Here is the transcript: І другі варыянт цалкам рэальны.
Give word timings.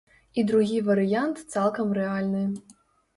І 0.41 0.43
другі 0.51 0.79
варыянт 0.87 1.41
цалкам 1.57 1.91
рэальны. 1.99 2.41